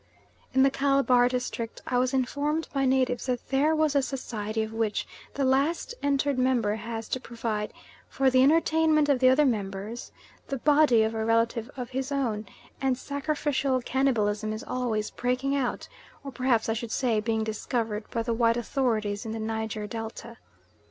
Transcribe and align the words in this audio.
In 0.55 0.63
the 0.63 0.71
Calabar 0.71 1.29
district 1.29 1.79
I 1.85 1.99
was 1.99 2.11
informed 2.11 2.67
by 2.73 2.85
natives 2.85 3.27
that 3.27 3.49
there 3.49 3.75
was 3.75 3.93
a 3.95 4.01
society 4.01 4.63
of 4.63 4.73
which 4.73 5.05
the 5.35 5.43
last 5.45 5.93
entered 6.01 6.39
member 6.39 6.73
has 6.73 7.07
to 7.09 7.19
provide, 7.19 7.71
for 8.09 8.31
the 8.31 8.41
entertainment 8.41 9.09
of 9.09 9.19
the 9.19 9.29
other 9.29 9.45
members, 9.45 10.11
the 10.47 10.57
body 10.57 11.03
of 11.03 11.13
a 11.13 11.23
relative 11.23 11.69
of 11.77 11.91
his 11.91 12.11
own, 12.11 12.47
and 12.81 12.97
sacrificial 12.97 13.79
cannibalism 13.79 14.53
is 14.53 14.63
always 14.63 15.11
breaking 15.11 15.55
out, 15.55 15.87
or 16.23 16.31
perhaps 16.31 16.67
I 16.67 16.73
should 16.73 16.91
say 16.91 17.19
being 17.19 17.43
discovered, 17.43 18.09
by 18.09 18.23
the 18.23 18.33
white 18.33 18.57
authorities 18.57 19.23
in 19.23 19.33
the 19.33 19.39
Niger 19.39 19.85
Delta. 19.85 20.37